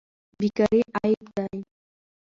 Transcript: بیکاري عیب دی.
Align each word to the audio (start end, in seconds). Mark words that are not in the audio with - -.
بیکاري 0.39 0.81
عیب 0.97 1.25
دی. 1.35 1.59